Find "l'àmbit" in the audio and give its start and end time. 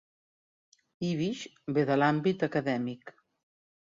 2.01-2.49